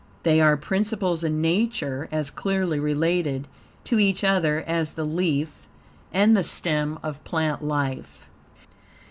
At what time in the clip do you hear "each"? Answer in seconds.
3.99-4.23